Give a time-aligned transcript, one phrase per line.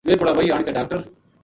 [0.07, 0.99] وہ بُڑاوائی آن کے ڈاکٹر